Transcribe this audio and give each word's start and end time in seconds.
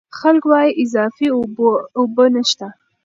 خلک 0.19 0.43
وايي 0.51 0.69
اضافي 0.83 1.27
اوبه 1.97 2.25
نشته. 2.35 2.67